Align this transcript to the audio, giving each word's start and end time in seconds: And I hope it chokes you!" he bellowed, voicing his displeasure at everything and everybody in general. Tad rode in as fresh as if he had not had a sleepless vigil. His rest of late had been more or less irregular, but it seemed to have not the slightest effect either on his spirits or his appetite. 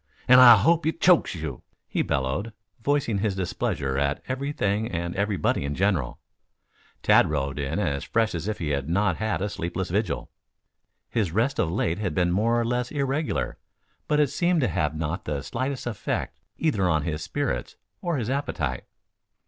And 0.27 0.41
I 0.41 0.57
hope 0.57 0.87
it 0.87 0.99
chokes 0.99 1.35
you!" 1.35 1.61
he 1.87 2.01
bellowed, 2.01 2.53
voicing 2.81 3.19
his 3.19 3.35
displeasure 3.35 3.99
at 3.99 4.19
everything 4.27 4.91
and 4.91 5.15
everybody 5.15 5.63
in 5.63 5.75
general. 5.75 6.17
Tad 7.03 7.29
rode 7.29 7.59
in 7.59 7.77
as 7.77 8.03
fresh 8.03 8.33
as 8.33 8.47
if 8.47 8.57
he 8.57 8.69
had 8.69 8.89
not 8.89 9.17
had 9.17 9.43
a 9.43 9.47
sleepless 9.47 9.91
vigil. 9.91 10.31
His 11.07 11.31
rest 11.31 11.59
of 11.59 11.69
late 11.69 11.99
had 11.99 12.15
been 12.15 12.31
more 12.31 12.59
or 12.59 12.65
less 12.65 12.89
irregular, 12.89 13.59
but 14.07 14.19
it 14.19 14.31
seemed 14.31 14.61
to 14.61 14.67
have 14.69 14.95
not 14.95 15.25
the 15.25 15.43
slightest 15.43 15.85
effect 15.85 16.39
either 16.57 16.89
on 16.89 17.03
his 17.03 17.21
spirits 17.21 17.75
or 18.01 18.17
his 18.17 18.27
appetite. 18.31 18.85